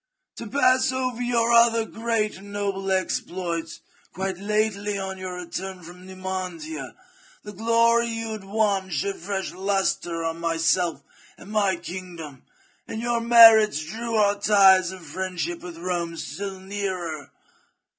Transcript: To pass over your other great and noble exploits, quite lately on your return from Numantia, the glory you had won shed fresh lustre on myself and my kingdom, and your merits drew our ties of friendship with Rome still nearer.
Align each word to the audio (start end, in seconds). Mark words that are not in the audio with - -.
To 0.37 0.47
pass 0.47 0.91
over 0.91 1.21
your 1.21 1.51
other 1.53 1.85
great 1.85 2.37
and 2.37 2.51
noble 2.51 2.91
exploits, 2.91 3.81
quite 4.11 4.39
lately 4.39 4.97
on 4.97 5.19
your 5.19 5.35
return 5.35 5.83
from 5.83 6.07
Numantia, 6.07 6.95
the 7.43 7.53
glory 7.53 8.07
you 8.07 8.31
had 8.31 8.43
won 8.43 8.89
shed 8.89 9.17
fresh 9.17 9.51
lustre 9.51 10.23
on 10.23 10.39
myself 10.39 11.03
and 11.37 11.51
my 11.51 11.75
kingdom, 11.75 12.41
and 12.87 12.99
your 12.99 13.21
merits 13.21 13.85
drew 13.85 14.15
our 14.15 14.39
ties 14.39 14.91
of 14.91 15.05
friendship 15.05 15.61
with 15.61 15.77
Rome 15.77 16.17
still 16.17 16.59
nearer. 16.59 17.29